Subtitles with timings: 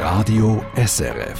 [0.00, 1.38] Radio SRF.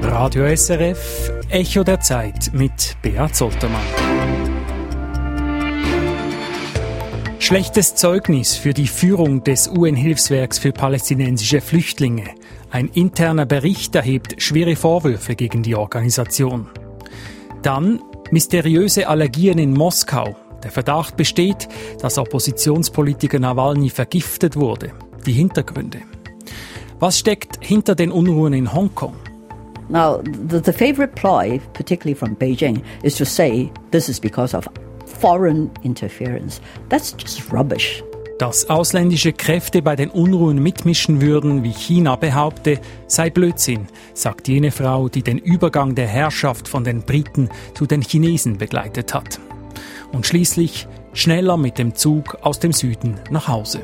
[0.00, 3.82] Radio SRF, Echo der Zeit mit Beat Zoltermann.
[7.40, 12.24] Schlechtes Zeugnis für die Führung des UN-Hilfswerks für palästinensische Flüchtlinge.
[12.70, 16.70] Ein interner Bericht erhebt schwere Vorwürfe gegen die Organisation.
[17.60, 20.34] Dann mysteriöse Allergien in Moskau.
[20.62, 21.68] Der Verdacht besteht,
[22.00, 24.92] dass Oppositionspolitiker Nawalny vergiftet wurde.
[25.24, 26.00] Die Hintergründe.
[27.00, 29.14] Was steckt hinter den Unruhen in Hongkong?
[29.88, 34.68] Now, the, the favorite ploy, particularly from Beijing, is to say this is because of
[35.06, 36.60] foreign interference.
[36.88, 38.02] That's just rubbish.
[38.38, 44.70] Dass ausländische Kräfte bei den Unruhen mitmischen würden, wie China behaupte, sei Blödsinn, sagt jene
[44.70, 49.40] Frau, die den Übergang der Herrschaft von den Briten zu den Chinesen begleitet hat.
[50.12, 53.80] Und schließlich schneller mit dem Zug aus dem Süden nach Hause.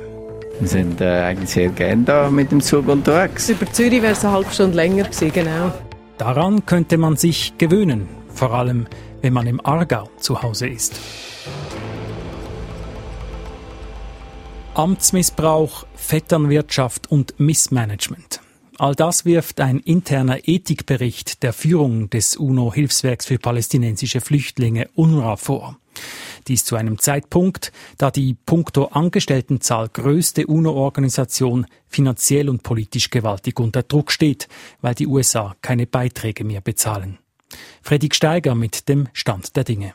[0.60, 3.48] Wir sind äh, eigentlich sehr gerne da mit dem Zug unterwegs.
[3.48, 5.72] Über Zürich wäre es eine halbe Stunde länger gewesen, genau.
[6.16, 8.86] Daran könnte man sich gewöhnen, vor allem
[9.20, 11.00] wenn man im Aargau zu Hause ist.
[14.74, 18.40] Amtsmissbrauch, Vetternwirtschaft und Missmanagement.
[18.78, 25.78] All das wirft ein interner Ethikbericht der Führung des UNO-Hilfswerks für palästinensische Flüchtlinge UNRWA vor.
[26.46, 33.82] Dies zu einem Zeitpunkt, da die puncto Angestelltenzahl größte UNO-Organisation finanziell und politisch gewaltig unter
[33.82, 34.48] Druck steht,
[34.80, 37.18] weil die USA keine Beiträge mehr bezahlen.
[37.82, 39.94] Fredrik Steiger mit dem Stand der Dinge.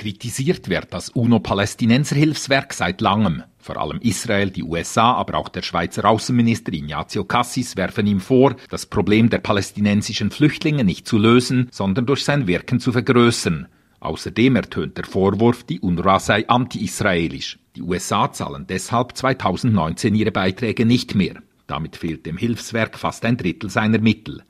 [0.00, 3.42] Kritisiert wird das UNO-Palästinenser-Hilfswerk seit langem.
[3.58, 8.56] Vor allem Israel, die USA, aber auch der Schweizer Außenminister Ignazio Cassis werfen ihm vor,
[8.70, 13.68] das Problem der palästinensischen Flüchtlinge nicht zu lösen, sondern durch sein Wirken zu vergrößern.
[14.00, 17.58] Außerdem ertönt der Vorwurf, die UNRWA sei anti-israelisch.
[17.76, 21.34] Die USA zahlen deshalb 2019 ihre Beiträge nicht mehr.
[21.66, 24.42] Damit fehlt dem Hilfswerk fast ein Drittel seiner Mittel.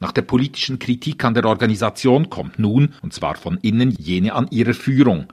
[0.00, 4.48] Nach der politischen Kritik an der Organisation kommt nun, und zwar von innen, jene an
[4.50, 5.26] ihrer Führung.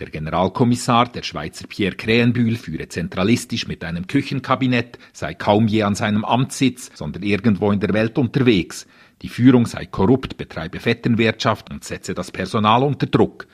[0.00, 5.94] Der Generalkommissar, der Schweizer Pierre Krähenbühl, führe zentralistisch mit einem Küchenkabinett, sei kaum je an
[5.94, 8.86] seinem Amtssitz, sondern irgendwo in der Welt unterwegs.
[9.22, 13.46] Die Führung sei korrupt, betreibe Vetternwirtschaft und setze das Personal unter Druck.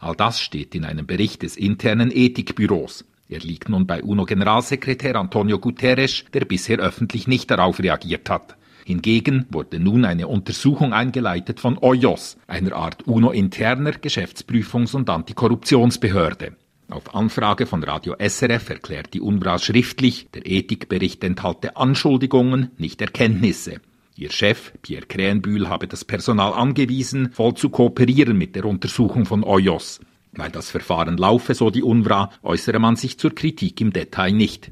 [0.00, 3.04] All das steht in einem Bericht des internen Ethikbüros.
[3.28, 8.56] Er liegt nun bei UNO-Generalsekretär Antonio Guterres, der bisher öffentlich nicht darauf reagiert hat.
[8.84, 16.56] Hingegen wurde nun eine Untersuchung eingeleitet von OIOS, einer Art UNO-interner Geschäftsprüfungs- und Antikorruptionsbehörde.
[16.88, 23.80] Auf Anfrage von Radio SRF erklärt die UNBRA schriftlich, der Ethikbericht enthalte Anschuldigungen, nicht Erkenntnisse.
[24.14, 29.42] Ihr Chef, Pierre Krähenbühl, habe das Personal angewiesen, voll zu kooperieren mit der Untersuchung von
[29.42, 30.00] OIOS.
[30.32, 34.70] Weil das Verfahren laufe, so die UNRWA, äußere man sich zur Kritik im Detail nicht.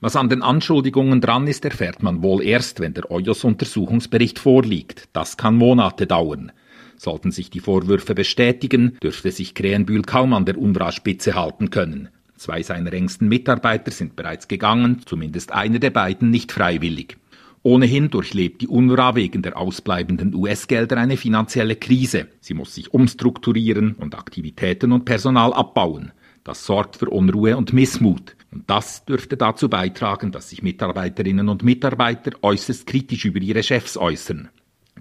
[0.00, 5.08] Was an den Anschuldigungen dran ist, erfährt man wohl erst, wenn der OIOS-Untersuchungsbericht vorliegt.
[5.14, 6.52] Das kann Monate dauern.
[6.96, 12.08] Sollten sich die Vorwürfe bestätigen, dürfte sich Krähenbühl kaum an der UNRWA-Spitze halten können.
[12.36, 17.16] Zwei seiner engsten Mitarbeiter sind bereits gegangen, zumindest einer der beiden nicht freiwillig.
[17.64, 22.26] Ohnehin durchlebt die UNRWA wegen der ausbleibenden US-Gelder eine finanzielle Krise.
[22.40, 26.10] Sie muss sich umstrukturieren und Aktivitäten und Personal abbauen.
[26.42, 28.34] Das sorgt für Unruhe und Missmut.
[28.50, 33.96] Und das dürfte dazu beitragen, dass sich Mitarbeiterinnen und Mitarbeiter äußerst kritisch über ihre Chefs
[33.96, 34.48] äußern.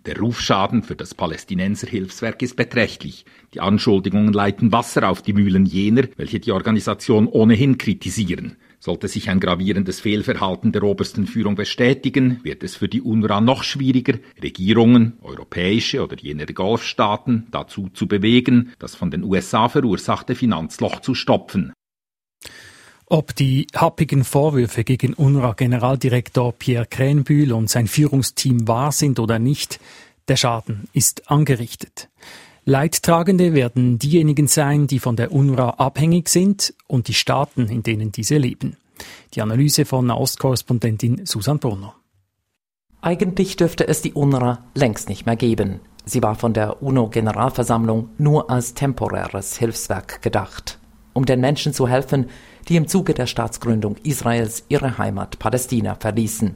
[0.05, 3.25] Der Rufschaden für das Palästinenserhilfswerk ist beträchtlich.
[3.53, 8.57] Die Anschuldigungen leiten Wasser auf die Mühlen jener, welche die Organisation ohnehin kritisieren.
[8.83, 13.61] Sollte sich ein gravierendes Fehlverhalten der obersten Führung bestätigen, wird es für die UNRWA noch
[13.61, 21.01] schwieriger, Regierungen, europäische oder jene Golfstaaten dazu zu bewegen, das von den USA verursachte Finanzloch
[21.01, 21.73] zu stopfen.
[23.05, 29.79] Ob die happigen Vorwürfe gegen UNRWA-Generaldirektor Pierre Krähenbühl und sein Führungsteam wahr sind oder nicht,
[30.27, 32.09] der Schaden ist angerichtet.
[32.63, 38.11] Leidtragende werden diejenigen sein, die von der UNRWA abhängig sind und die Staaten, in denen
[38.11, 38.77] diese leben.
[39.33, 41.95] Die Analyse von Ostkorrespondentin Susan Brunner.
[43.01, 45.79] Eigentlich dürfte es die UNRWA längst nicht mehr geben.
[46.05, 50.77] Sie war von der UNO-Generalversammlung nur als temporäres Hilfswerk gedacht,
[51.13, 52.27] um den Menschen zu helfen,
[52.67, 56.53] die im Zuge der Staatsgründung Israels ihre Heimat Palästina verließen.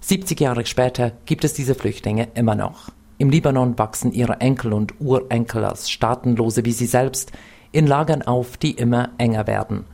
[0.00, 2.92] 70 Jahre später gibt es diese Flüchtlinge immer noch.
[3.18, 7.32] Im Libanon wachsen ihre Enkel und Urenkel als Staatenlose wie sie selbst
[7.72, 9.84] in Lagern auf, die immer enger werden.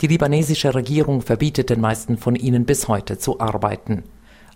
[0.00, 4.02] Die libanesische Regierung verbietet den meisten von ihnen bis heute zu arbeiten.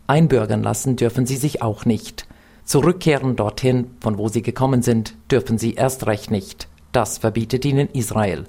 [0.07, 2.27] Einbürgern lassen dürfen sie sich auch nicht.
[2.65, 6.69] Zurückkehren dorthin, von wo sie gekommen sind, dürfen sie erst recht nicht.
[6.93, 8.45] Das verbietet ihnen Israel.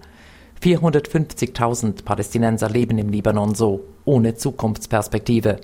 [0.64, 5.60] 450.000 Palästinenser leben im Libanon so, ohne Zukunftsperspektive.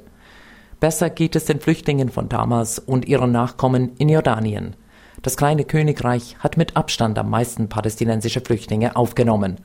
[0.84, 4.76] Besser geht es den Flüchtlingen von damals und ihren Nachkommen in Jordanien.
[5.22, 9.62] Das kleine Königreich hat mit Abstand am meisten palästinensische Flüchtlinge aufgenommen.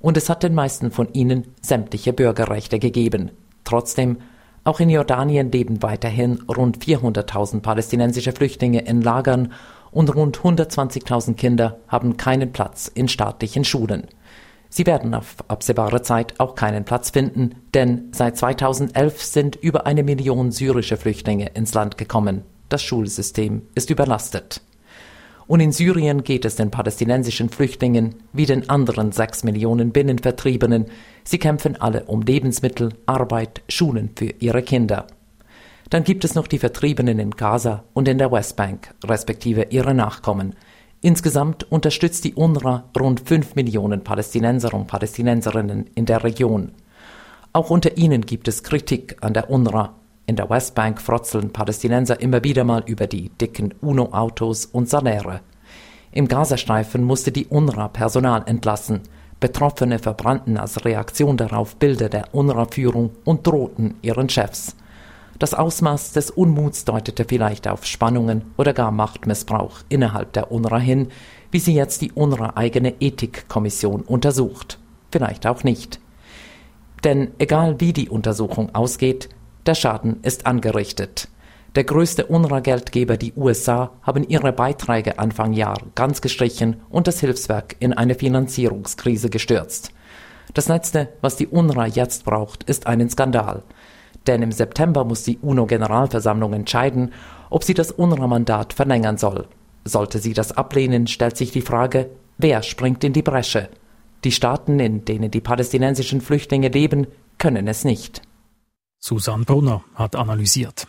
[0.00, 3.30] Und es hat den meisten von ihnen sämtliche Bürgerrechte gegeben.
[3.64, 4.18] Trotzdem,
[4.62, 9.54] auch in Jordanien leben weiterhin rund 400.000 palästinensische Flüchtlinge in Lagern
[9.90, 14.06] und rund 120.000 Kinder haben keinen Platz in staatlichen Schulen.
[14.70, 20.02] Sie werden auf absehbare Zeit auch keinen Platz finden, denn seit 2011 sind über eine
[20.02, 22.42] Million syrische Flüchtlinge ins Land gekommen.
[22.68, 24.60] Das Schulsystem ist überlastet.
[25.46, 30.86] Und in Syrien geht es den palästinensischen Flüchtlingen wie den anderen sechs Millionen Binnenvertriebenen.
[31.24, 35.06] Sie kämpfen alle um Lebensmittel, Arbeit, Schulen für ihre Kinder.
[35.88, 40.54] Dann gibt es noch die Vertriebenen in Gaza und in der Westbank, respektive ihre Nachkommen.
[41.00, 46.72] Insgesamt unterstützt die UNRWA rund fünf Millionen Palästinenser und Palästinenserinnen in der Region.
[47.52, 49.94] Auch unter ihnen gibt es Kritik an der UNRWA.
[50.26, 55.40] In der Westbank frotzeln Palästinenser immer wieder mal über die dicken UNO-Autos und Saläre.
[56.10, 59.02] Im Gazastreifen musste die UNRWA Personal entlassen.
[59.38, 64.74] Betroffene verbrannten als Reaktion darauf Bilder der UNRWA-Führung und drohten ihren Chefs.
[65.38, 71.08] Das Ausmaß des Unmuts deutete vielleicht auf Spannungen oder gar Machtmissbrauch innerhalb der UNRWA hin,
[71.52, 74.80] wie sie jetzt die UNRWA-eigene Ethikkommission untersucht.
[75.12, 76.00] Vielleicht auch nicht.
[77.04, 79.28] Denn egal wie die Untersuchung ausgeht,
[79.66, 81.28] der Schaden ist angerichtet.
[81.76, 87.76] Der größte UNRWA-Geldgeber, die USA, haben ihre Beiträge Anfang Jahr ganz gestrichen und das Hilfswerk
[87.78, 89.92] in eine Finanzierungskrise gestürzt.
[90.54, 93.62] Das Letzte, was die UNRWA jetzt braucht, ist einen Skandal–
[94.26, 97.12] denn im September muss die UNO-Generalversammlung entscheiden,
[97.50, 99.46] ob sie das UNRWA-Mandat verlängern soll.
[99.84, 103.68] Sollte sie das ablehnen, stellt sich die Frage, wer springt in die Bresche?
[104.24, 107.06] Die Staaten, in denen die palästinensischen Flüchtlinge leben,
[107.38, 108.22] können es nicht.
[108.98, 110.86] Susanne Brunner hat analysiert.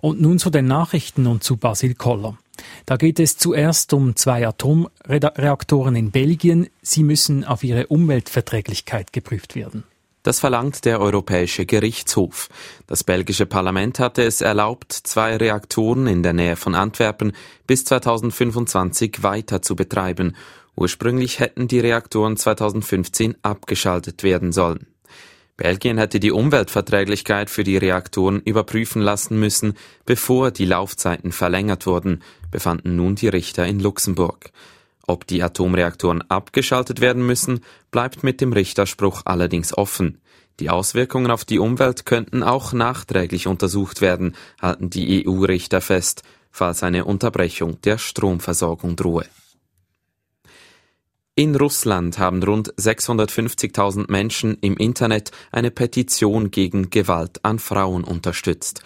[0.00, 2.36] Und nun zu den Nachrichten und zu Basil Koller.
[2.86, 6.68] Da geht es zuerst um zwei Atomreaktoren in Belgien.
[6.82, 9.84] Sie müssen auf ihre Umweltverträglichkeit geprüft werden.
[10.22, 12.48] Das verlangt der Europäische Gerichtshof.
[12.86, 17.32] Das belgische Parlament hatte es erlaubt, zwei Reaktoren in der Nähe von Antwerpen
[17.66, 20.36] bis 2025 weiter zu betreiben.
[20.76, 24.86] Ursprünglich hätten die Reaktoren 2015 abgeschaltet werden sollen.
[25.56, 29.74] Belgien hätte die Umweltverträglichkeit für die Reaktoren überprüfen lassen müssen,
[30.06, 34.52] bevor die Laufzeiten verlängert wurden, befanden nun die Richter in Luxemburg.
[35.10, 40.20] Ob die Atomreaktoren abgeschaltet werden müssen, bleibt mit dem Richterspruch allerdings offen.
[40.60, 46.22] Die Auswirkungen auf die Umwelt könnten auch nachträglich untersucht werden, halten die EU-Richter fest,
[46.52, 49.26] falls eine Unterbrechung der Stromversorgung drohe.
[51.34, 58.84] In Russland haben rund 650.000 Menschen im Internet eine Petition gegen Gewalt an Frauen unterstützt.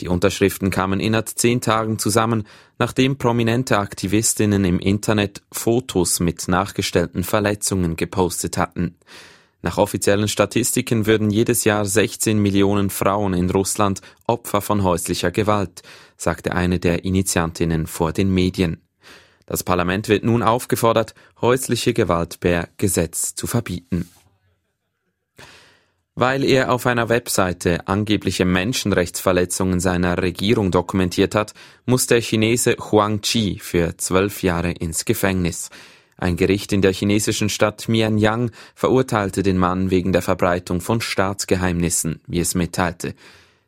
[0.00, 2.46] Die Unterschriften kamen innerhalb zehn Tagen zusammen,
[2.78, 8.96] nachdem prominente Aktivistinnen im Internet Fotos mit nachgestellten Verletzungen gepostet hatten.
[9.62, 15.82] Nach offiziellen Statistiken würden jedes Jahr 16 Millionen Frauen in Russland Opfer von häuslicher Gewalt,
[16.16, 18.82] sagte eine der Initiantinnen vor den Medien.
[19.46, 24.08] Das Parlament wird nun aufgefordert, häusliche Gewalt per Gesetz zu verbieten.
[26.18, 31.52] Weil er auf einer Webseite angebliche Menschenrechtsverletzungen seiner Regierung dokumentiert hat,
[31.84, 35.68] muss der Chinese Huang Chi für zwölf Jahre ins Gefängnis.
[36.16, 42.20] Ein Gericht in der chinesischen Stadt Mianyang verurteilte den Mann wegen der Verbreitung von Staatsgeheimnissen,
[42.26, 43.12] wie es mitteilte.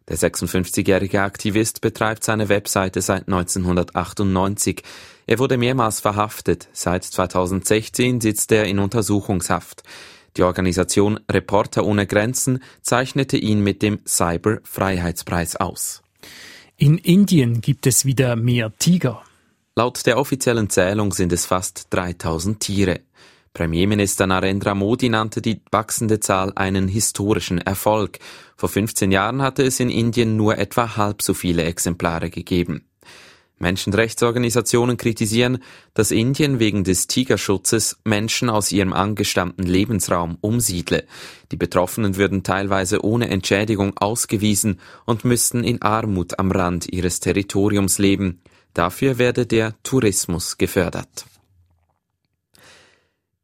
[0.09, 4.83] Der 56-jährige Aktivist betreibt seine Webseite seit 1998.
[5.27, 6.69] Er wurde mehrmals verhaftet.
[6.73, 9.83] Seit 2016 sitzt er in Untersuchungshaft.
[10.39, 16.03] Die Organisation Reporter ohne Grenzen zeichnete ihn mit dem Cyber-Freiheitspreis aus.
[16.77, 19.23] In Indien gibt es wieder mehr Tiger.
[19.75, 23.01] Laut der offiziellen Zählung sind es fast 3000 Tiere.
[23.53, 28.21] Premierminister Narendra Modi nannte die wachsende Zahl einen historischen Erfolg.
[28.57, 32.85] Vor 15 Jahren hatte es in Indien nur etwa halb so viele Exemplare gegeben.
[33.59, 35.59] Menschenrechtsorganisationen kritisieren,
[35.95, 41.05] dass Indien wegen des Tigerschutzes Menschen aus ihrem angestammten Lebensraum umsiedle.
[41.53, 47.99] Die Betroffenen würden teilweise ohne Entschädigung ausgewiesen und müssten in Armut am Rand ihres Territoriums
[47.99, 48.41] leben.
[48.75, 51.28] Dafür werde der Tourismus gefördert.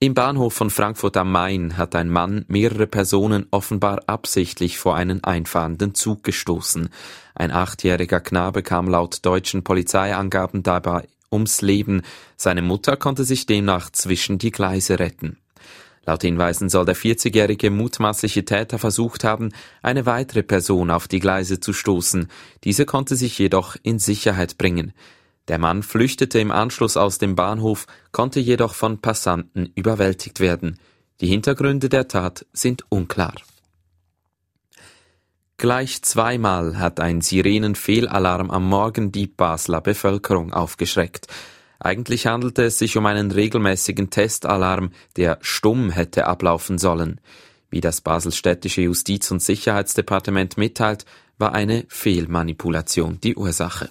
[0.05, 5.25] Im Bahnhof von Frankfurt am Main hat ein Mann mehrere Personen offenbar absichtlich vor einen
[5.25, 6.91] einfahrenden Zug gestoßen.
[7.35, 12.03] Ein achtjähriger Knabe kam laut deutschen Polizeiangaben dabei ums Leben.
[12.37, 15.39] Seine Mutter konnte sich demnach zwischen die Gleise retten.
[16.05, 21.61] Laut Hinweisen soll der 40-jährige mutmaßliche Täter versucht haben, eine weitere Person auf die Gleise
[21.61, 22.29] zu stoßen.
[22.65, 24.93] Diese konnte sich jedoch in Sicherheit bringen.
[25.49, 30.79] Der Mann flüchtete im Anschluss aus dem Bahnhof, konnte jedoch von Passanten überwältigt werden.
[31.21, 33.35] Die Hintergründe der Tat sind unklar.
[35.57, 41.29] Gleich zweimal hat ein Sirenenfehlalarm am Morgen die Basler Bevölkerung aufgeschreckt.
[41.79, 47.21] Eigentlich handelte es sich um einen regelmäßigen Testalarm, der stumm hätte ablaufen sollen.
[47.71, 51.05] Wie das baselstädtische Justiz- und Sicherheitsdepartement mitteilt,
[51.39, 53.91] war eine Fehlmanipulation die Ursache.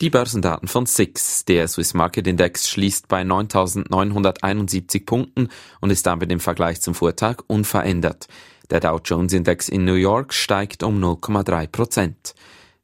[0.00, 1.44] Die Börsendaten von SIX.
[1.44, 5.48] Der Swiss Market Index schließt bei 9.971 Punkten
[5.82, 8.26] und ist damit im Vergleich zum Vortag unverändert.
[8.70, 12.34] Der Dow Jones Index in New York steigt um 0,3 Prozent.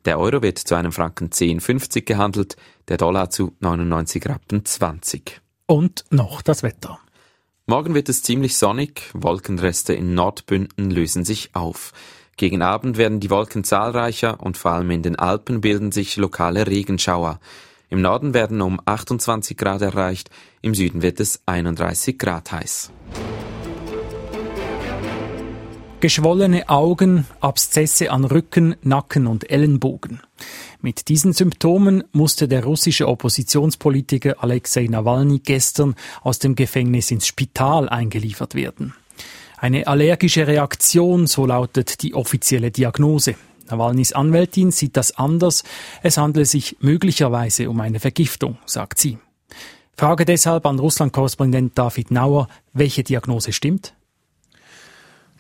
[0.05, 2.57] Der Euro wird zu einem Franken 10,50 gehandelt,
[2.89, 5.41] der Dollar zu 99 Rappen 20.
[5.65, 7.01] Und noch das Wetter.
[7.65, 11.95] Morgen wird es ziemlich sonnig, Wolkenreste in Nordbünden lösen sich auf.
[12.39, 16.67] Gegen Abend werden die Wolken zahlreicher und vor allem in den Alpen bilden sich lokale
[16.67, 17.41] Regenschauer.
[17.89, 20.29] Im Norden werden um 28 Grad erreicht,
[20.61, 22.91] im Süden wird es 31 Grad heiß.
[26.01, 30.21] Geschwollene Augen, Abszesse an Rücken, Nacken und Ellenbogen.
[30.83, 37.89] Mit diesen Symptomen musste der russische Oppositionspolitiker Alexei Nawalny gestern aus dem Gefängnis ins Spital
[37.89, 38.93] eingeliefert werden.
[39.59, 43.37] Eine allergische Reaktion, so lautet die offizielle Diagnose.
[43.71, 45.65] Nawalnys Anwältin sieht das anders.
[46.03, 49.19] Es handle sich möglicherweise um eine Vergiftung, sagt sie.
[49.97, 53.95] Frage deshalb an Russland-Korrespondent David Nauer, welche Diagnose stimmt?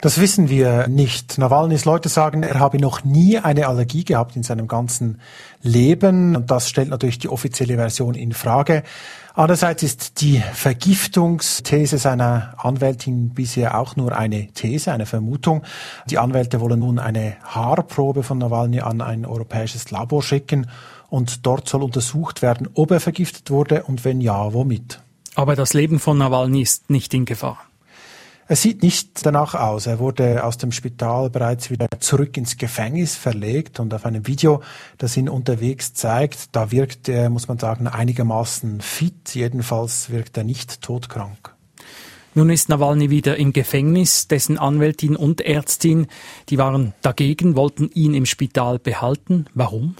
[0.00, 1.38] Das wissen wir nicht.
[1.38, 5.20] Nawalnys Leute sagen, er habe noch nie eine Allergie gehabt in seinem ganzen
[5.62, 6.36] Leben.
[6.36, 8.82] Und das stellt natürlich die offizielle Version in Frage.
[9.38, 15.62] Andererseits ist die Vergiftungsthese seiner Anwältin bisher auch nur eine These, eine Vermutung.
[16.08, 20.70] Die Anwälte wollen nun eine Haarprobe von Nawalny an ein europäisches Labor schicken
[21.10, 25.02] und dort soll untersucht werden, ob er vergiftet wurde und wenn ja, womit.
[25.34, 27.58] Aber das Leben von Nawalny ist nicht in Gefahr.
[28.48, 29.86] Es sieht nicht danach aus.
[29.86, 34.62] Er wurde aus dem Spital bereits wieder zurück ins Gefängnis verlegt und auf einem Video,
[34.98, 39.34] das ihn unterwegs zeigt, da wirkt er, muss man sagen, einigermaßen fit.
[39.34, 41.56] Jedenfalls wirkt er nicht todkrank.
[42.34, 44.28] Nun ist Nawalny wieder im Gefängnis.
[44.28, 46.06] Dessen Anwältin und Ärztin,
[46.48, 49.46] die waren dagegen, wollten ihn im Spital behalten.
[49.54, 49.96] Warum?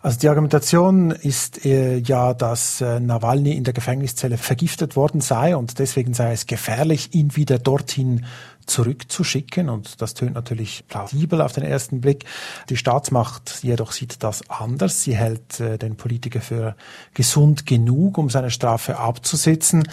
[0.00, 5.56] Also die Argumentation ist äh, ja, dass äh, Nawalny in der Gefängniszelle vergiftet worden sei
[5.56, 8.24] und deswegen sei es gefährlich, ihn wieder dorthin
[8.66, 9.68] zurückzuschicken.
[9.68, 12.26] Und das tönt natürlich plausibel auf den ersten Blick.
[12.68, 15.02] Die Staatsmacht jedoch sieht das anders.
[15.02, 16.76] Sie hält äh, den Politiker für
[17.14, 19.88] gesund genug, um seine Strafe abzusitzen.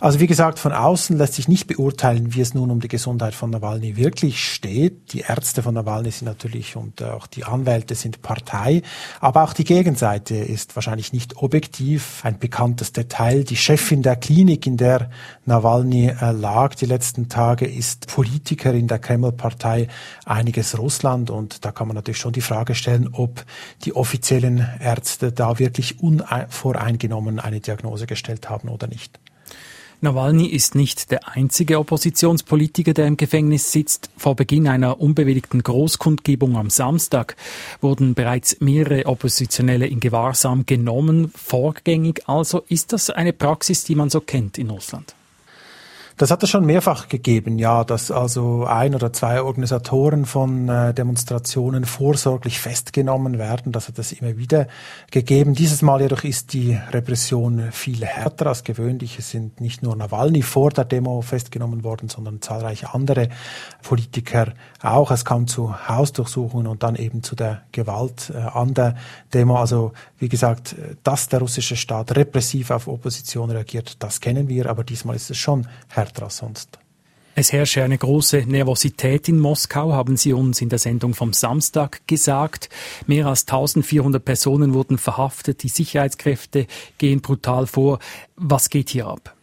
[0.00, 3.34] Also wie gesagt, von außen lässt sich nicht beurteilen, wie es nun um die Gesundheit
[3.34, 5.12] von Nawalny wirklich steht.
[5.12, 8.82] Die Ärzte von Nawalny sind natürlich und auch die Anwälte sind Partei,
[9.18, 12.20] aber auch die Gegenseite ist wahrscheinlich nicht objektiv.
[12.22, 15.10] Ein bekanntes Detail, die Chefin der Klinik, in der
[15.46, 19.88] Nawalny äh, lag die letzten Tage, ist Politikerin der Kreml-Partei
[20.24, 23.44] Einiges Russland und da kann man natürlich schon die Frage stellen, ob
[23.84, 29.18] die offiziellen Ärzte da wirklich unvoreingenommen eine Diagnose gestellt haben oder nicht.
[30.00, 34.10] Nawalny ist nicht der einzige Oppositionspolitiker, der im Gefängnis sitzt.
[34.16, 37.34] Vor Beginn einer unbewilligten Großkundgebung am Samstag
[37.80, 41.32] wurden bereits mehrere Oppositionelle in Gewahrsam genommen.
[41.34, 45.16] Vorgängig also ist das eine Praxis, die man so kennt in Russland.
[46.18, 50.92] Das hat es schon mehrfach gegeben, ja, dass also ein oder zwei Organisatoren von äh,
[50.92, 53.70] Demonstrationen vorsorglich festgenommen werden.
[53.70, 54.66] Das hat es immer wieder
[55.12, 55.54] gegeben.
[55.54, 59.16] Dieses Mal jedoch ist die Repression viel härter als gewöhnlich.
[59.20, 63.28] Es sind nicht nur Nawalny vor der Demo festgenommen worden, sondern zahlreiche andere
[63.84, 65.12] Politiker auch.
[65.12, 68.96] Es kam zu Hausdurchsuchungen und dann eben zu der Gewalt äh, an der
[69.32, 69.54] Demo.
[69.54, 74.82] Also wie gesagt, dass der russische Staat repressiv auf Opposition reagiert, das kennen wir, aber
[74.82, 76.78] diesmal ist es schon härter härter als sonst.
[77.34, 82.04] Es herrsche eine große Nervosität in Moskau, haben Sie uns in der Sendung vom Samstag
[82.08, 82.68] gesagt.
[83.06, 86.66] Mehr als 1400 Personen wurden verhaftet, die Sicherheitskräfte
[86.98, 88.00] gehen brutal vor.
[88.34, 89.37] Was geht hier ab?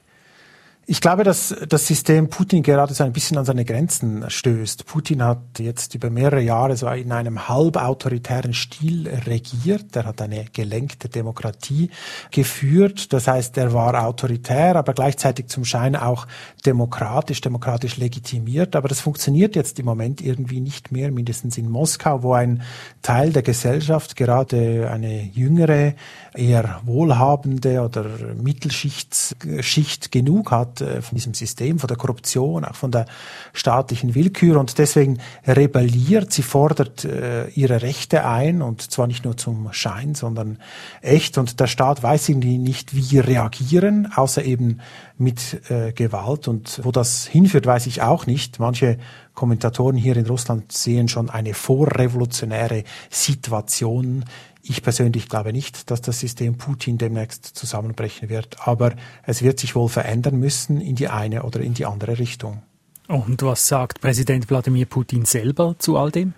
[0.87, 4.85] Ich glaube, dass das System Putin gerade so ein bisschen an seine Grenzen stößt.
[4.85, 9.95] Putin hat jetzt über mehrere Jahre so in einem halbautoritären Stil regiert.
[9.95, 11.89] Er hat eine gelenkte Demokratie
[12.29, 13.13] geführt.
[13.13, 16.27] Das heißt, er war autoritär, aber gleichzeitig zum Schein auch
[16.67, 18.75] demokratisch, demokratisch legitimiert.
[18.75, 22.61] Aber das funktioniert jetzt im Moment irgendwie nicht mehr, mindestens in Moskau, wo ein
[23.01, 25.95] Teil der Gesellschaft, gerade eine jüngere,
[26.35, 28.05] eher wohlhabende oder
[28.39, 33.05] Mittelschicht Schicht genug hat, äh, von diesem System, von der Korruption, auch von der
[33.53, 36.33] staatlichen Willkür und deswegen rebelliert.
[36.33, 40.59] Sie fordert äh, ihre Rechte ein und zwar nicht nur zum Schein, sondern
[41.01, 41.37] echt.
[41.37, 44.79] Und der Staat weiß irgendwie nicht, wie reagieren, außer eben
[45.17, 46.47] mit äh, Gewalt.
[46.47, 48.59] Und wo das hinführt, weiß ich auch nicht.
[48.59, 48.97] Manche
[49.33, 54.25] Kommentatoren hier in Russland sehen schon eine vorrevolutionäre Situation.
[54.67, 59.75] Ich persönlich glaube nicht, dass das System Putin demnächst zusammenbrechen wird, aber es wird sich
[59.75, 62.63] wohl verändern müssen in die eine oder in die andere Richtung.
[63.07, 66.33] Und was sagt Präsident Wladimir Putin selber zu all dem?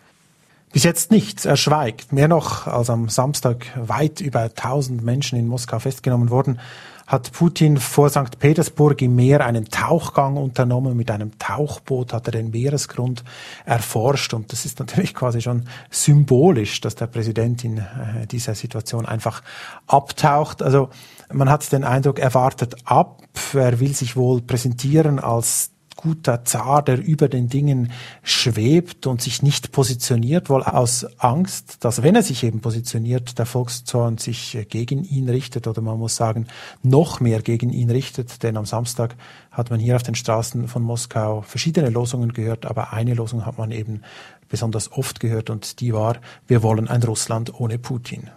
[0.73, 1.45] Bis jetzt nichts.
[1.45, 2.11] Er schweigt.
[2.11, 6.59] Mehr noch, als am Samstag weit über 1000 Menschen in Moskau festgenommen wurden,
[7.07, 8.37] hat Putin vor St.
[8.37, 10.97] Petersburg im Meer einen Tauchgang unternommen.
[10.97, 13.23] Mit einem Tauchboot hat er den Meeresgrund
[13.65, 14.33] erforscht.
[14.33, 19.41] Und das ist natürlich quasi schon symbolisch, dass der Präsident in äh, dieser Situation einfach
[19.87, 20.61] abtaucht.
[20.61, 20.89] Also
[21.31, 23.23] man hat den Eindruck, er wartet ab.
[23.53, 27.91] Er will sich wohl präsentieren als guter Zar, der über den Dingen
[28.23, 33.45] schwebt und sich nicht positioniert, wohl aus Angst, dass wenn er sich eben positioniert, der
[33.45, 36.47] Volkszorn sich gegen ihn richtet oder man muss sagen,
[36.83, 38.43] noch mehr gegen ihn richtet.
[38.43, 39.15] Denn am Samstag
[39.51, 43.57] hat man hier auf den Straßen von Moskau verschiedene Losungen gehört, aber eine Losung hat
[43.57, 44.03] man eben
[44.47, 48.29] besonders oft gehört und die war, wir wollen ein Russland ohne Putin.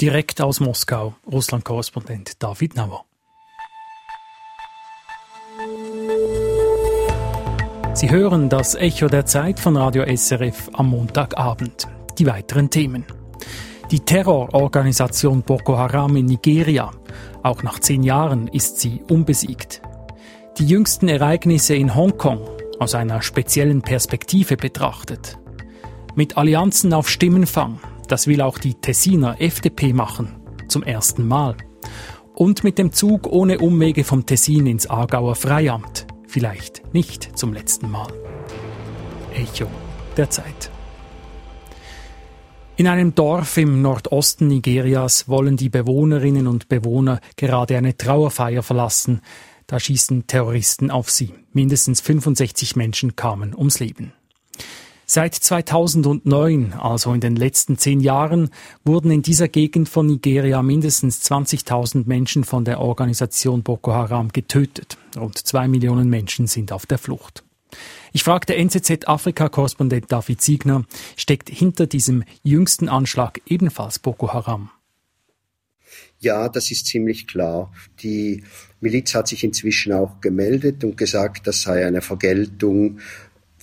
[0.00, 3.07] Direkt aus Moskau, Russland-Korrespondent David Nauer.
[7.98, 11.88] Sie hören das Echo der Zeit von Radio SRF am Montagabend.
[12.16, 13.04] Die weiteren Themen.
[13.90, 16.92] Die Terrororganisation Boko Haram in Nigeria.
[17.42, 19.82] Auch nach zehn Jahren ist sie unbesiegt.
[20.58, 22.38] Die jüngsten Ereignisse in Hongkong
[22.78, 25.36] aus einer speziellen Perspektive betrachtet.
[26.14, 30.36] Mit Allianzen auf Stimmenfang, das will auch die Tessiner FDP machen,
[30.68, 31.56] zum ersten Mal.
[32.36, 37.90] Und mit dem Zug ohne Umwege vom Tessin ins Aargauer Freiamt vielleicht nicht zum letzten
[37.90, 38.12] Mal.
[39.34, 39.66] Echo
[40.16, 40.70] der Zeit.
[42.76, 49.20] In einem Dorf im Nordosten Nigerias wollen die Bewohnerinnen und Bewohner gerade eine Trauerfeier verlassen.
[49.66, 51.34] Da schießen Terroristen auf sie.
[51.52, 54.12] Mindestens 65 Menschen kamen ums Leben.
[55.10, 58.50] Seit 2009, also in den letzten zehn Jahren,
[58.84, 64.98] wurden in dieser Gegend von Nigeria mindestens 20.000 Menschen von der Organisation Boko Haram getötet.
[65.16, 67.42] Rund zwei Millionen Menschen sind auf der Flucht.
[68.12, 70.84] Ich fragte NZZ-Afrika-Korrespondent David Siegner,
[71.16, 74.68] steckt hinter diesem jüngsten Anschlag ebenfalls Boko Haram?
[76.20, 77.72] Ja, das ist ziemlich klar.
[78.02, 78.42] Die
[78.80, 82.98] Miliz hat sich inzwischen auch gemeldet und gesagt, das sei eine Vergeltung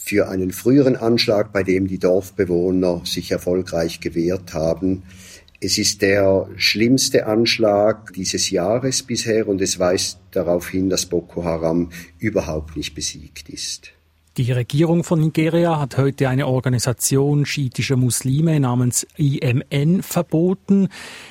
[0.06, 5.02] für einen früheren Anschlag, bei dem die Dorfbewohner sich erfolgreich gewehrt haben.
[5.60, 11.44] Es ist der schlimmste Anschlag dieses Jahres bisher und es weist darauf hin, dass Boko
[11.44, 11.90] Haram
[12.20, 13.94] überhaupt nicht besiegt ist.
[14.38, 20.90] Die Regierung von Nigeria hat heute eine Organisation schiitischer Muslime namens IMN verboten.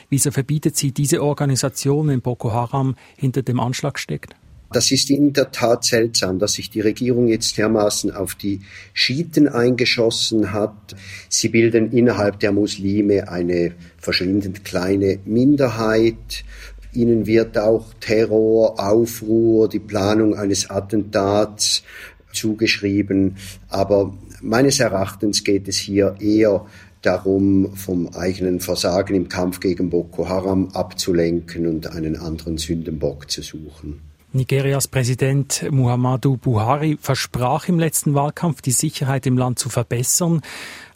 [0.08, 4.34] Wieso verbietet sie diese Organisation, wenn Boko Haram hinter dem Anschlag steckt?
[4.74, 9.46] Das ist in der Tat seltsam, dass sich die Regierung jetzt dermaßen auf die Schiiten
[9.46, 10.96] eingeschossen hat.
[11.28, 16.44] Sie bilden innerhalb der Muslime eine verschwindend kleine Minderheit.
[16.92, 21.84] Ihnen wird auch Terror, Aufruhr, die Planung eines Attentats
[22.32, 23.36] zugeschrieben.
[23.68, 26.66] Aber meines Erachtens geht es hier eher
[27.00, 33.40] darum, vom eigenen Versagen im Kampf gegen Boko Haram abzulenken und einen anderen Sündenbock zu
[33.40, 34.13] suchen.
[34.34, 40.42] Nigerias Präsident Muhammadu Buhari versprach im letzten Wahlkampf, die Sicherheit im Land zu verbessern.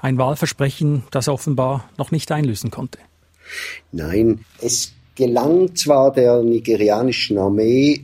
[0.00, 2.98] Ein Wahlversprechen, das offenbar noch nicht einlösen konnte.
[3.92, 8.00] Nein, es gelang zwar der nigerianischen Armee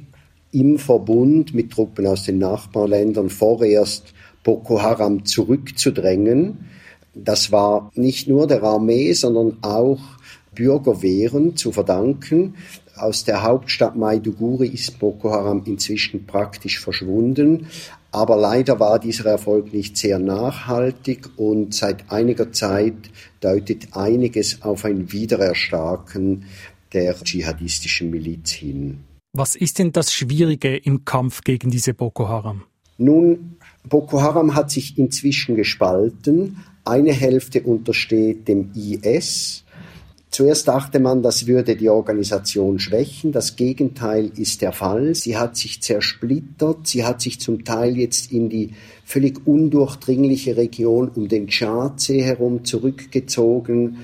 [0.52, 6.68] im Verbund mit Truppen aus den Nachbarländern vorerst Boko Haram zurückzudrängen.
[7.12, 9.98] Das war nicht nur der Armee, sondern auch
[10.54, 12.54] Bürgerwehren zu verdanken.
[12.96, 17.66] Aus der Hauptstadt Maiduguri ist Boko Haram inzwischen praktisch verschwunden.
[18.12, 22.94] Aber leider war dieser Erfolg nicht sehr nachhaltig und seit einiger Zeit
[23.40, 26.44] deutet einiges auf ein Wiedererstarken
[26.92, 29.00] der dschihadistischen Miliz hin.
[29.32, 32.62] Was ist denn das Schwierige im Kampf gegen diese Boko Haram?
[32.98, 36.58] Nun, Boko Haram hat sich inzwischen gespalten.
[36.84, 39.63] Eine Hälfte untersteht dem IS,
[40.34, 43.30] Zuerst dachte man, das würde die Organisation schwächen.
[43.30, 45.14] Das Gegenteil ist der Fall.
[45.14, 46.88] Sie hat sich zersplittert.
[46.88, 52.64] Sie hat sich zum Teil jetzt in die völlig undurchdringliche Region um den Tschadsee herum
[52.64, 53.98] zurückgezogen.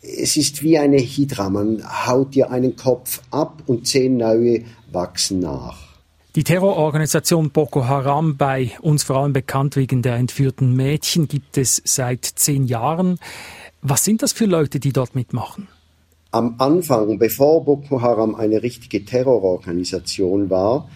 [0.00, 1.50] Es ist wie eine Hydra.
[1.50, 5.76] Man haut ihr einen Kopf ab und zehn neue wachsen nach.
[6.36, 11.82] Die Terrororganisation Boko Haram, bei uns vor allem bekannt wegen der entführten Mädchen, gibt es
[11.84, 13.18] seit zehn Jahren.
[13.82, 15.68] Was sind das für Leute, die dort mitmachen?
[16.32, 20.88] Am Anfang, bevor Boko Haram eine richtige Terrororganisation war,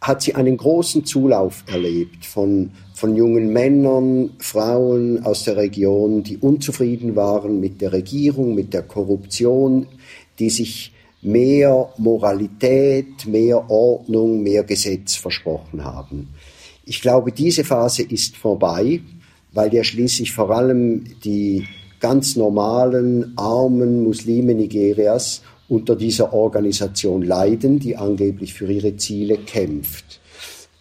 [0.00, 6.36] hat sie einen großen Zulauf erlebt von, von jungen Männern, Frauen aus der Region, die
[6.36, 9.86] unzufrieden waren mit der Regierung, mit der Korruption,
[10.38, 10.92] die sich
[11.22, 16.28] mehr Moralität, mehr Ordnung, mehr Gesetz versprochen haben.
[16.84, 19.00] Ich glaube, diese Phase ist vorbei,
[19.52, 21.66] weil ja schließlich vor allem die
[22.04, 25.40] ganz normalen, armen Muslime Nigerias
[25.70, 30.20] unter dieser Organisation leiden, die angeblich für ihre Ziele kämpft.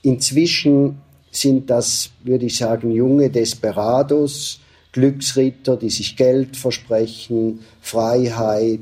[0.01, 0.97] Inzwischen
[1.31, 4.59] sind das, würde ich sagen, junge Desperados,
[4.91, 8.81] Glücksritter, die sich Geld versprechen, Freiheit,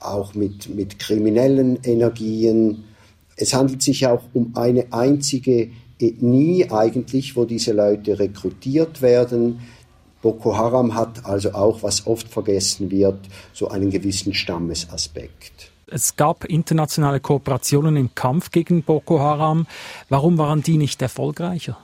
[0.00, 2.84] auch mit, mit kriminellen Energien.
[3.36, 9.58] Es handelt sich auch um eine einzige Ethnie eigentlich, wo diese Leute rekrutiert werden.
[10.24, 13.18] Boko Haram hat also auch, was oft vergessen wird,
[13.52, 15.70] so einen gewissen Stammesaspekt.
[15.86, 19.66] Es gab internationale Kooperationen im Kampf gegen Boko Haram.
[20.08, 21.76] Warum waren die nicht erfolgreicher?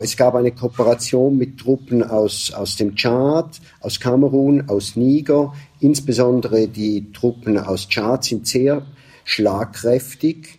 [0.00, 5.54] Es gab eine Kooperation mit Truppen aus, aus dem Tschad, aus Kamerun, aus Niger.
[5.78, 8.82] Insbesondere die Truppen aus Tschad sind sehr
[9.22, 10.58] schlagkräftig,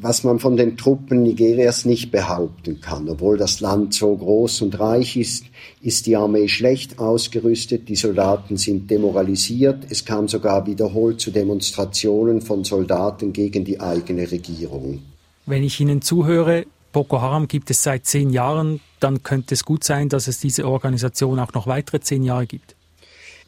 [0.00, 3.08] was man von den Truppen Nigerias nicht behaupten kann.
[3.08, 5.44] Obwohl das Land so groß und reich ist,
[5.82, 12.40] ist die Armee schlecht ausgerüstet, die Soldaten sind demoralisiert, es kam sogar wiederholt zu Demonstrationen
[12.40, 15.00] von Soldaten gegen die eigene Regierung.
[15.46, 19.84] Wenn ich Ihnen zuhöre, Boko Haram gibt es seit zehn Jahren, dann könnte es gut
[19.84, 22.76] sein, dass es diese Organisation auch noch weitere zehn Jahre gibt.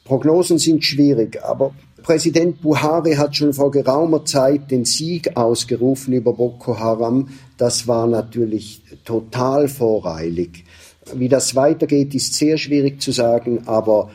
[0.04, 1.74] Prognosen sind schwierig, aber
[2.06, 7.30] Präsident Buhari hat schon vor geraumer Zeit den Sieg ausgerufen über Boko Haram.
[7.56, 10.64] Das war natürlich total voreilig.
[11.14, 14.12] Wie das weitergeht, ist sehr schwierig zu sagen, aber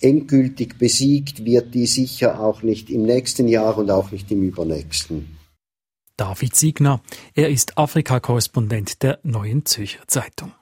[0.00, 5.36] endgültig besiegt wird die sicher auch nicht im nächsten Jahr und auch nicht im übernächsten.
[6.16, 7.02] David Siegner.
[7.34, 10.52] Er ist Afrika-Korrespondent der Neuen Zürcher Zeitung.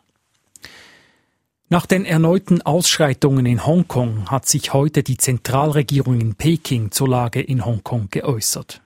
[1.69, 7.41] Nach den erneuten Ausschreitungen in Hongkong hat sich heute die Zentralregierung in Peking zur Lage
[7.41, 8.83] in Hongkong geäußert.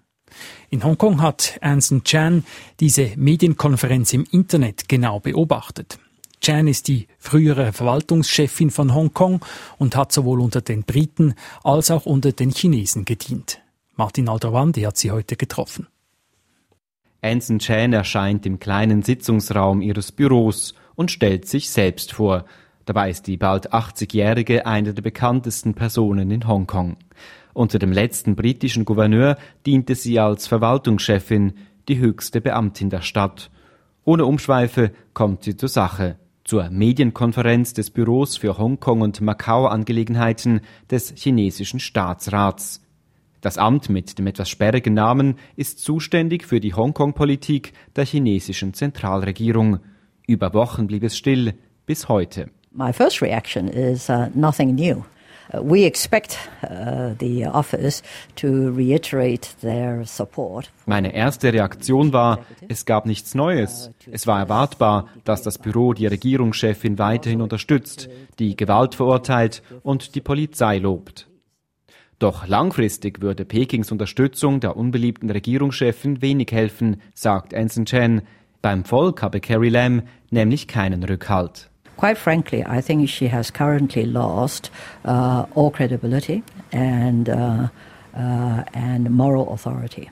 [0.70, 2.42] In Hongkong hat Anson Chan
[2.80, 5.98] diese Medienkonferenz im Internet genau beobachtet.
[6.40, 9.44] Chan ist die frühere Verwaltungschefin von Hongkong
[9.76, 13.60] und hat sowohl unter den Briten als auch unter den Chinesen gedient.
[13.96, 15.86] Martin Aldrovandi hat sie heute getroffen.
[17.20, 22.46] Anson Chan erscheint im kleinen Sitzungsraum ihres Büros und stellt sich selbst vor.
[22.90, 26.96] Dabei ist die bald 80-Jährige eine der bekanntesten Personen in Hongkong.
[27.52, 31.52] Unter dem letzten britischen Gouverneur diente sie als Verwaltungschefin,
[31.86, 33.52] die höchste Beamtin der Stadt.
[34.04, 36.18] Ohne Umschweife kommt sie zur Sache.
[36.42, 42.84] Zur Medienkonferenz des Büros für Hongkong und Macau-Angelegenheiten des chinesischen Staatsrats.
[43.40, 49.78] Das Amt mit dem etwas sperrigen Namen ist zuständig für die Hongkong-Politik der chinesischen Zentralregierung.
[50.26, 51.54] Über Wochen blieb es still,
[51.86, 52.50] bis heute.
[52.72, 55.04] My first reaction is uh, nothing new.
[55.52, 58.00] Uh, we expect uh, the office
[58.36, 60.70] to reiterate their support.
[60.86, 63.90] Meine erste Reaktion war, es gab nichts Neues.
[64.12, 70.20] Es war erwartbar, dass das Büro die Regierungschefin weiterhin unterstützt, die Gewalt verurteilt und die
[70.20, 71.26] Polizei lobt.
[72.20, 78.22] Doch langfristig würde Pekings Unterstützung der unbeliebten Regierungschefin wenig helfen, sagt Anson Chen.
[78.62, 81.69] Beim Volk habe Carrie Lam nämlich keinen Rückhalt.
[82.00, 84.70] Quite frankly, I think she has currently lost
[85.04, 87.68] uh, all credibility and, uh,
[88.14, 90.08] uh, and moral authority.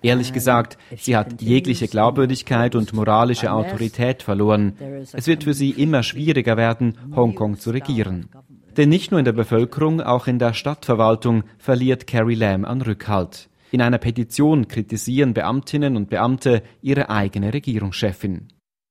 [0.00, 4.72] Ehrlich gesagt, sie hat jegliche Glaubwürdigkeit und moralische Autorität verloren.
[5.12, 8.30] Es wird für sie immer schwieriger werden, Hongkong zu regieren.
[8.78, 13.50] Denn nicht nur in der Bevölkerung, auch in der Stadtverwaltung verliert Carrie Lam an Rückhalt.
[13.70, 18.48] In einer Petition kritisieren Beamtinnen und Beamte ihre eigene Regierungschefin.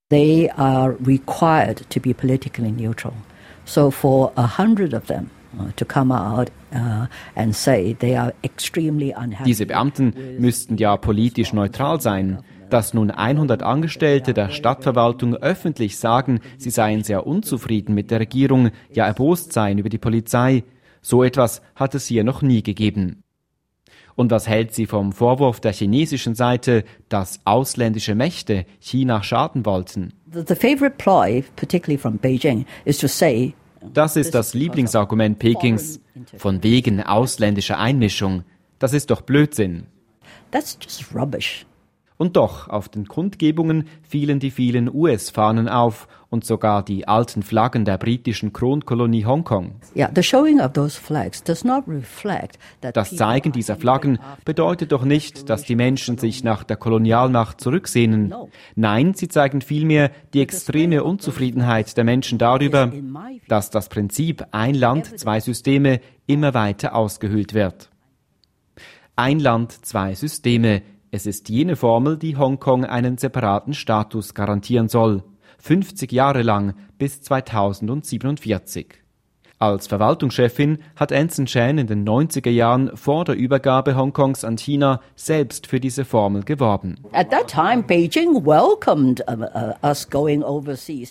[0.10, 3.14] They are required to be politically neutral.
[3.66, 8.34] So for a hundred of them uh, to come out uh, and say they are
[8.42, 9.44] extremely unhappy.
[9.44, 12.40] Diese Beamten müssten ja politisch neutral sein.
[12.70, 18.72] Dass nun 100 Angestellte der Stadtverwaltung öffentlich sagen, sie seien sehr unzufrieden mit der Regierung,
[18.92, 20.64] ja erbost seien über die Polizei,
[21.02, 23.24] so etwas hat es hier noch nie gegeben.
[24.18, 30.12] Und was hält sie vom Vorwurf der chinesischen Seite, dass ausländische Mächte China schaden wollten?
[30.34, 33.54] The favorite ploy, particularly from Beijing, is to say
[33.94, 36.00] das ist das Lieblingsargument Pekings.
[36.38, 38.44] Von wegen ausländischer Einmischung.
[38.80, 39.86] Das ist doch Blödsinn.
[40.50, 41.67] That's just rubbish.
[42.18, 47.86] Und doch, auf den Kundgebungen fielen die vielen US-Fahnen auf und sogar die alten Flaggen
[47.86, 49.76] der britischen Kronkolonie Hongkong.
[52.82, 58.34] Das Zeigen dieser Flaggen bedeutet doch nicht, dass die Menschen sich nach der Kolonialmacht zurücksehnen.
[58.76, 62.92] Nein, sie zeigen vielmehr die extreme Unzufriedenheit der Menschen darüber,
[63.48, 67.90] dass das Prinzip ein Land, zwei Systeme immer weiter ausgehöhlt wird.
[69.16, 70.82] Ein Land, zwei Systeme.
[71.18, 75.24] Es ist jene Formel, die Hongkong einen separaten Status garantieren soll.
[75.58, 79.07] 50 Jahre lang bis 2047.
[79.60, 85.02] Als Verwaltungschefin hat Anson Chan in den 90er Jahren vor der Übergabe Hongkongs an China
[85.16, 87.00] selbst für diese Formel geworben.
[87.12, 87.26] Uh, uh,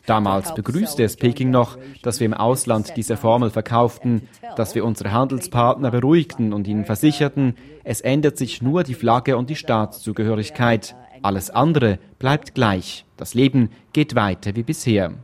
[0.06, 5.10] Damals begrüßte es Peking noch, dass wir im Ausland diese Formel verkauften, dass wir unsere
[5.10, 10.94] Handelspartner beruhigten und ihnen versicherten, es ändert sich nur die Flagge und die Staatszugehörigkeit.
[11.22, 13.06] Alles andere bleibt gleich.
[13.16, 15.14] Das Leben geht weiter wie bisher.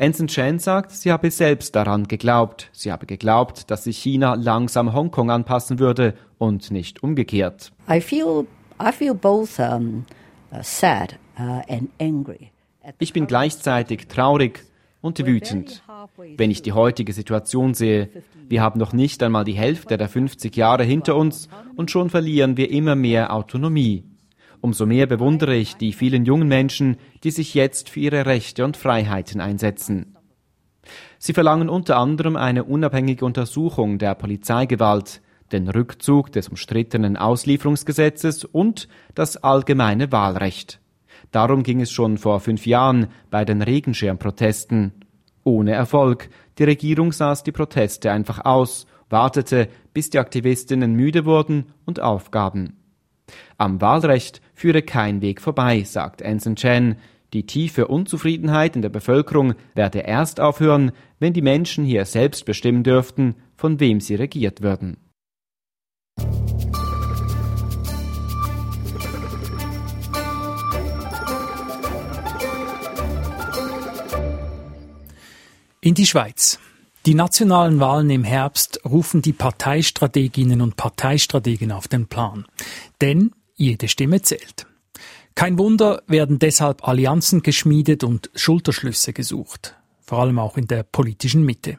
[0.00, 2.70] Anson Chen sagt, sie habe selbst daran geglaubt.
[2.72, 7.72] Sie habe geglaubt, dass sich China langsam Hongkong anpassen würde und nicht umgekehrt.
[7.90, 8.46] I feel,
[8.80, 10.04] I feel both um,
[10.52, 12.52] uh, sad uh, and angry.
[13.00, 14.64] Ich bin gleichzeitig traurig
[15.00, 15.82] und wütend.
[16.36, 18.08] Wenn ich die heutige Situation sehe,
[18.48, 22.56] wir haben noch nicht einmal die Hälfte der 50 Jahre hinter uns und schon verlieren
[22.56, 24.04] wir immer mehr Autonomie.
[24.60, 28.76] Umso mehr bewundere ich die vielen jungen Menschen, die sich jetzt für ihre Rechte und
[28.76, 30.16] Freiheiten einsetzen.
[31.18, 35.20] Sie verlangen unter anderem eine unabhängige Untersuchung der Polizeigewalt,
[35.52, 40.80] den Rückzug des umstrittenen Auslieferungsgesetzes und das allgemeine Wahlrecht.
[41.30, 44.92] Darum ging es schon vor fünf Jahren bei den Regenschirmprotesten.
[45.44, 46.28] Ohne Erfolg.
[46.58, 52.76] Die Regierung saß die Proteste einfach aus, wartete, bis die Aktivistinnen müde wurden und aufgaben.
[53.56, 56.96] Am Wahlrecht führe kein Weg vorbei, sagt Anson Chen.
[57.32, 62.82] Die tiefe Unzufriedenheit in der Bevölkerung werde erst aufhören, wenn die Menschen hier selbst bestimmen
[62.82, 64.96] dürften, von wem sie regiert würden.
[75.80, 76.58] In die Schweiz.
[77.06, 82.44] Die nationalen Wahlen im Herbst rufen die Parteistrateginnen und Parteistrategen auf den Plan.
[83.00, 84.66] Denn jede Stimme zählt.
[85.34, 91.44] Kein Wunder werden deshalb Allianzen geschmiedet und Schulterschlüsse gesucht, vor allem auch in der politischen
[91.44, 91.78] Mitte.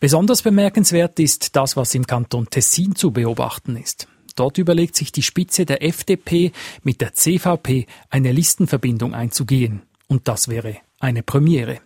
[0.00, 4.08] Besonders bemerkenswert ist das, was im Kanton Tessin zu beobachten ist.
[4.36, 6.52] Dort überlegt sich die Spitze der FDP
[6.82, 9.82] mit der CVP eine Listenverbindung einzugehen.
[10.08, 11.80] Und das wäre eine Premiere.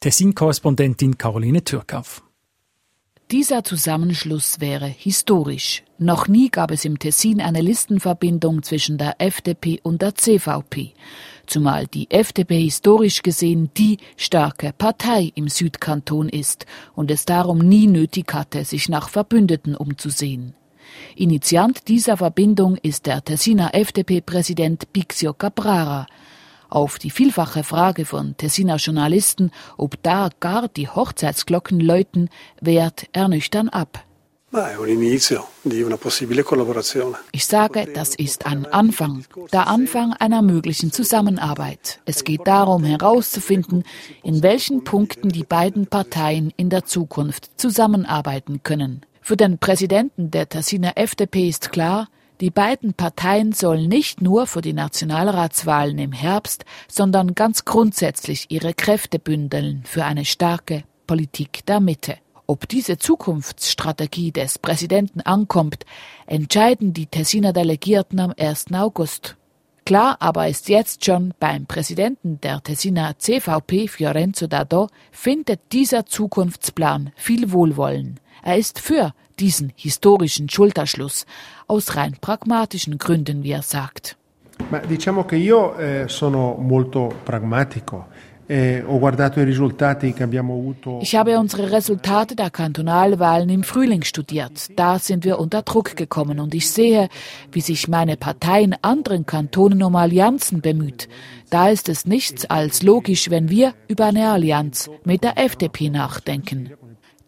[0.00, 2.22] Tessin-Korrespondentin Caroline Türkauf.
[3.30, 5.82] Dieser Zusammenschluss wäre historisch.
[5.98, 10.92] Noch nie gab es im Tessin eine Listenverbindung zwischen der FDP und der CVP,
[11.46, 17.86] zumal die FDP historisch gesehen die starke Partei im Südkanton ist und es darum nie
[17.86, 20.54] nötig hatte, sich nach Verbündeten umzusehen.
[21.14, 26.06] Initiant dieser Verbindung ist der Tessiner FDP-Präsident Bixio Cabrara,
[26.68, 32.28] auf die vielfache Frage von Tessiner Journalisten, ob da gar die Hochzeitsglocken läuten,
[32.60, 34.04] wehrt er nüchtern ab.
[37.32, 42.00] Ich sage, das ist ein Anfang, der Anfang einer möglichen Zusammenarbeit.
[42.04, 43.82] Es geht darum herauszufinden,
[44.22, 49.04] in welchen Punkten die beiden Parteien in der Zukunft zusammenarbeiten können.
[49.20, 52.08] Für den Präsidenten der Tessiner FDP ist klar,
[52.40, 58.74] die beiden Parteien sollen nicht nur für die Nationalratswahlen im Herbst, sondern ganz grundsätzlich ihre
[58.74, 62.18] Kräfte bündeln für eine starke Politik der Mitte.
[62.48, 65.84] Ob diese Zukunftsstrategie des Präsidenten ankommt,
[66.26, 68.66] entscheiden die Tessiner Delegierten am 1.
[68.72, 69.36] August.
[69.84, 77.10] Klar aber ist jetzt schon beim Präsidenten der Tessiner CVP Fiorenzo Dado findet dieser Zukunftsplan
[77.16, 78.20] viel Wohlwollen.
[78.44, 81.26] Er ist für diesen historischen Schulterschluss
[81.66, 84.16] aus rein pragmatischen Gründen, wie er sagt.
[84.70, 88.06] Ma diciamo che io eh, sono molto pragmatico.
[88.48, 88.82] Eh,
[91.00, 94.68] ich habe unsere Resultate der Kantonalwahlen im Frühling studiert.
[94.76, 97.08] Da sind wir unter Druck gekommen und ich sehe,
[97.50, 101.08] wie sich meine Partei in anderen Kantonen um Allianzen bemüht.
[101.50, 106.70] Da ist es nichts als logisch, wenn wir über eine Allianz mit der FDP nachdenken.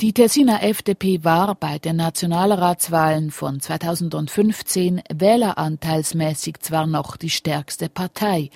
[0.00, 8.50] Die Tessiner FDP war bei den Nationalratswahlen von 2015 wähleranteilsmäßig zwar noch die stärkste Partei,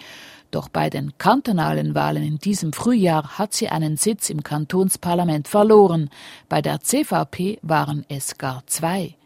[0.53, 6.11] doch bei den kantonalen Wahlen in diesem Frühjahr hat sie einen Sitz im Kantonsparlament verloren.
[6.49, 9.17] Bei der CVP waren es gar zwei.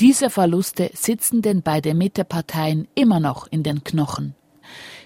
[0.00, 4.34] Diese Verluste sitzen den beiden Mitteparteien immer noch in den Knochen.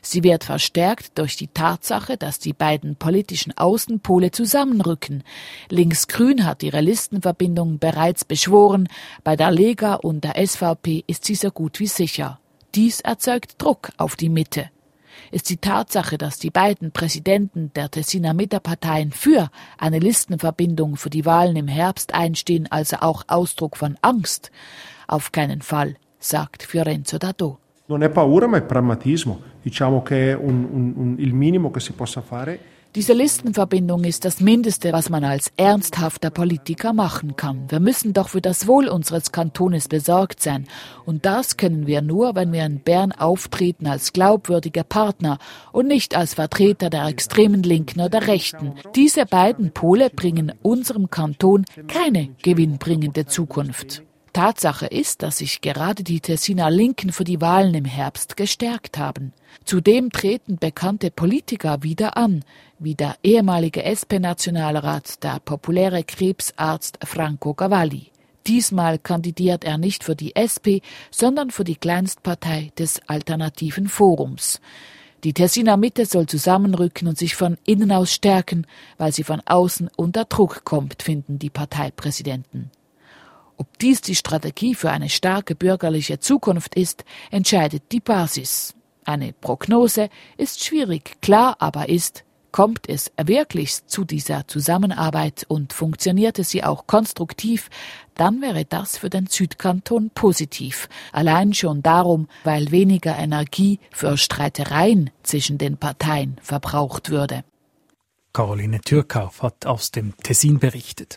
[0.03, 5.25] Sie wird verstärkt durch die Tatsache, dass die beiden politischen Außenpole zusammenrücken.
[5.71, 8.89] Linksgrün hat ihre Listenverbindung bereits beschworen,
[9.25, 12.39] bei der Lega und der SVP ist sie so gut wie sicher.
[12.75, 14.69] Dies erzeugt Druck auf die Mitte.
[15.35, 21.27] Ist die Tatsache, dass die beiden Präsidenten der Tessiner Mitterparteien für eine Listenverbindung für die
[21.27, 24.53] Wahlen im Herbst einstehen, also auch Ausdruck von Angst?
[25.09, 27.59] Auf keinen Fall, sagt Fiorenzo Dato.
[27.89, 29.41] Non è paura ma è pragmatismo.
[29.61, 32.61] Diciamo che è un, un, un, il minimo che si possa fare.
[32.95, 37.69] Diese Listenverbindung ist das Mindeste, was man als ernsthafter Politiker machen kann.
[37.69, 40.69] Wir müssen doch für das Wohl unseres Kantones besorgt sein.
[41.05, 45.39] Und das können wir nur, wenn wir in Bern auftreten als glaubwürdiger Partner
[45.73, 48.75] und nicht als Vertreter der extremen Linken oder Rechten.
[48.95, 54.05] Diese beiden Pole bringen unserem Kanton keine gewinnbringende Zukunft.
[54.35, 59.33] Tatsache ist, dass sich gerade die Tessiner Linken für die Wahlen im Herbst gestärkt haben.
[59.65, 62.45] Zudem treten bekannte Politiker wieder an,
[62.79, 68.11] wie der ehemalige SP-Nationalrat, der populäre Krebsarzt Franco Cavalli.
[68.47, 74.61] Diesmal kandidiert er nicht für die SP, sondern für die Kleinstpartei des Alternativen Forums.
[75.23, 78.67] Die Tessiner Mitte soll zusammenrücken und sich von innen aus stärken,
[78.99, 82.71] weil sie von außen unter Druck kommt, finden die Parteipräsidenten.
[83.57, 88.75] Ob dies die Strategie für eine starke bürgerliche Zukunft ist, entscheidet die Basis.
[89.05, 96.45] Eine Prognose ist schwierig, klar aber ist, kommt es wirklich zu dieser Zusammenarbeit und funktionierte
[96.45, 97.69] sie auch konstruktiv,
[98.15, 100.89] dann wäre das für den Südkanton positiv.
[101.11, 107.43] Allein schon darum, weil weniger Energie für Streitereien zwischen den Parteien verbraucht würde.
[108.33, 111.17] Caroline Türkauf hat aus dem Tessin berichtet.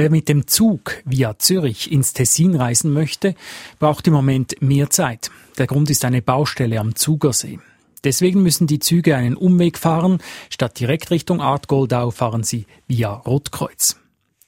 [0.00, 3.34] Wer mit dem Zug via Zürich ins Tessin reisen möchte,
[3.78, 5.30] braucht im Moment mehr Zeit.
[5.58, 7.58] Der Grund ist eine Baustelle am Zugersee.
[8.02, 10.22] Deswegen müssen die Züge einen Umweg fahren.
[10.48, 13.96] Statt direkt Richtung Artgoldau fahren sie via Rotkreuz.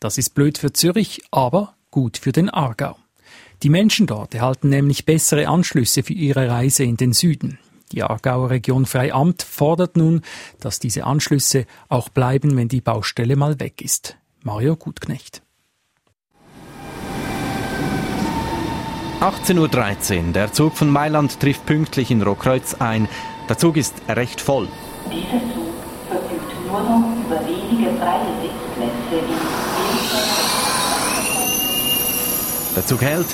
[0.01, 2.97] Das ist blöd für Zürich, aber gut für den Aargau.
[3.63, 7.59] Die Menschen dort erhalten nämlich bessere Anschlüsse für ihre Reise in den Süden.
[7.93, 10.23] Die Aargauer Region Freiamt fordert nun,
[10.61, 14.17] dass diese Anschlüsse auch bleiben, wenn die Baustelle mal weg ist.
[14.45, 15.42] Mario Gutknecht.
[19.23, 20.33] 18.13 Uhr.
[20.33, 23.09] Der Zug von Mailand trifft pünktlich in Rohkreuz ein.
[23.49, 24.67] Der Zug ist recht voll.
[25.07, 25.73] Dieser Zug
[26.11, 29.23] verfügt nur noch über wenige freie Sitzplätze
[32.75, 33.29] Der Zug hält.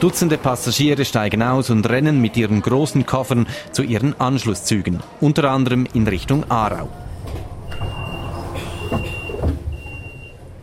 [0.00, 5.86] Dutzende Passagiere steigen aus und rennen mit ihren großen Koffern zu ihren Anschlusszügen, unter anderem
[5.92, 6.88] in Richtung Aarau.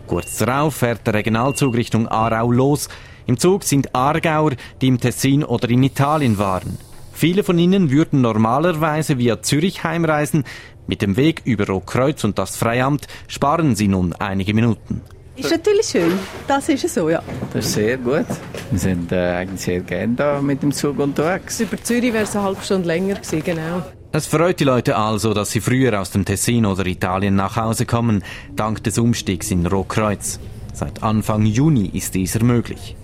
[0.07, 2.89] Kurz darauf fährt der Regionalzug Richtung Aarau los.
[3.25, 6.77] Im Zug sind Aargauer, die im Tessin oder in Italien waren.
[7.13, 10.43] Viele von ihnen würden normalerweise via Zürich heimreisen.
[10.87, 15.01] Mit dem Weg über Rotkreuz und das Freiamt sparen sie nun einige Minuten.
[15.35, 16.11] Ist natürlich schön,
[16.47, 17.23] das ist so, ja.
[17.53, 18.25] Das ist sehr gut.
[18.69, 21.59] Wir sind äh, eigentlich sehr gerne da mit dem Zug unterwegs.
[21.59, 23.83] Über Zürich wäre es eine halbe Stunde länger gewesen, genau.
[24.11, 27.85] Es freut die Leute also, dass sie früher aus dem Tessin oder Italien nach Hause
[27.85, 28.23] kommen,
[28.55, 30.39] dank des Umstiegs in Rotkreuz.
[30.73, 32.97] Seit Anfang Juni ist dieser möglich.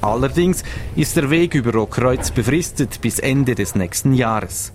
[0.00, 0.62] Allerdings
[0.94, 4.72] ist der Weg über Rotkreuz befristet bis Ende des nächsten Jahres.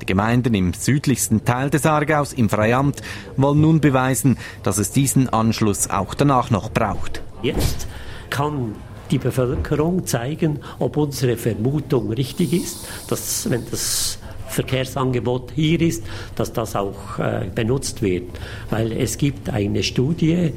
[0.00, 3.02] Die Gemeinden im südlichsten Teil des Aargaus, im Freiamt,
[3.36, 7.22] wollen nun beweisen, dass es diesen Anschluss auch danach noch braucht.
[7.42, 7.86] Jetzt
[8.30, 8.74] kann
[9.12, 16.52] die Bevölkerung zeigen, ob unsere Vermutung richtig ist, dass wenn das Verkehrsangebot hier ist, dass
[16.52, 18.24] das auch äh, benutzt wird.
[18.70, 20.52] Weil es gibt eine Studie,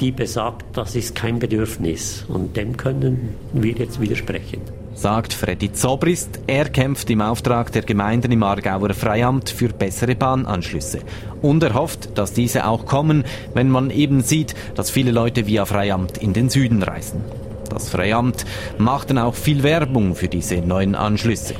[0.00, 2.24] die besagt, das ist kein Bedürfnis.
[2.28, 4.60] Und dem können wir jetzt widersprechen.
[4.94, 6.40] Sagt Freddy Zobrist.
[6.46, 11.00] Er kämpft im Auftrag der Gemeinden im Aargauer Freiamt für bessere Bahnanschlüsse.
[11.40, 13.24] Und er hofft, dass diese auch kommen,
[13.54, 17.22] wenn man eben sieht, dass viele Leute via Freiamt in den Süden reisen.
[17.70, 18.44] Das Freiamt
[18.76, 21.54] macht dann auch viel Werbung für diese neuen Anschlüsse.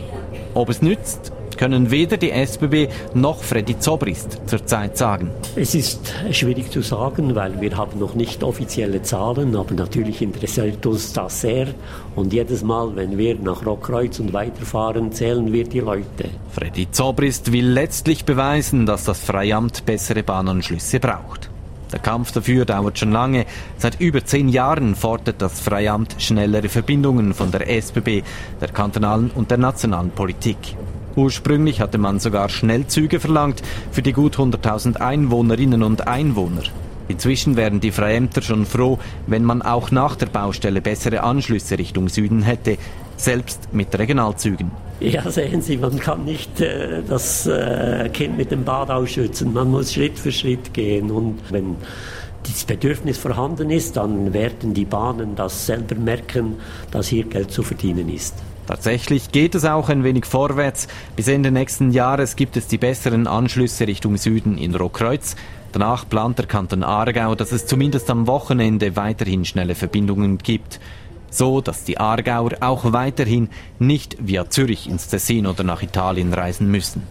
[0.55, 5.31] Ob es nützt, können weder die SBB noch Freddy Zobrist zurzeit sagen.
[5.57, 10.85] Es ist schwierig zu sagen, weil wir haben noch nicht offizielle Zahlen, aber natürlich interessiert
[10.87, 11.69] uns das sehr.
[12.17, 16.31] Und jedes Mal, wenn wir nach Rockkreuz und weiterfahren, zählen wir die Leute.
[16.53, 21.53] Freddy Zobrist will letztlich beweisen, dass das Freiamt bessere Bahnanschlüsse braucht.
[21.93, 23.45] Der Kampf dafür dauert schon lange.
[23.77, 28.23] Seit über zehn Jahren fordert das Freiamt schnellere Verbindungen von der SBB,
[28.61, 30.57] der kantonalen und der nationalen Politik.
[31.17, 36.63] Ursprünglich hatte man sogar Schnellzüge verlangt für die gut 100.000 Einwohnerinnen und Einwohner.
[37.09, 42.09] Inzwischen wären die Freiämter schon froh, wenn man auch nach der Baustelle bessere Anschlüsse Richtung
[42.09, 42.79] Süden hätte,
[43.17, 44.71] selbst mit Regionalzügen.
[45.01, 49.53] Ja, sehen Sie, man kann nicht äh, das äh, Kind mit dem Bad ausschützen.
[49.53, 51.11] Man muss Schritt für Schritt gehen.
[51.11, 51.77] Und wenn
[52.47, 56.55] dieses Bedürfnis vorhanden ist, dann werden die Bahnen das selber merken,
[56.91, 58.35] dass hier Geld zu verdienen ist.
[58.67, 60.89] Tatsächlich geht es auch ein wenig vorwärts.
[61.17, 65.37] Bis Ende nächsten Jahres gibt es die besseren Anschlüsse Richtung Süden in Rohkreuz.
[65.73, 70.81] Danach plant der Kanton Aargau, dass es zumindest am Wochenende weiterhin schnelle Verbindungen gibt.
[71.31, 73.49] So, dass die Aargauer auch weiterhin
[73.79, 77.03] nicht via Zürich ins Tessin oder nach Italien reisen müssen.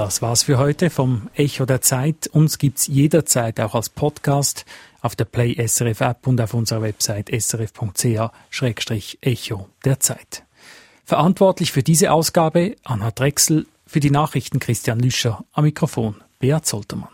[0.00, 2.26] Das war's für heute vom Echo der Zeit.
[2.28, 4.64] Uns gibt's jederzeit auch als Podcast
[5.02, 8.30] auf der Play SRF App und auf unserer Website srf.ch-echo
[9.84, 10.44] der Zeit.
[11.04, 17.10] Verantwortlich für diese Ausgabe Anna Drechsel, für die Nachrichten Christian Lüscher, am Mikrofon Beat Zoltermann.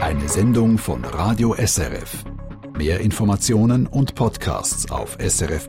[0.00, 2.24] Eine Sendung von Radio SRF.
[2.76, 5.68] Mehr Informationen und Podcasts auf srf.ch-news.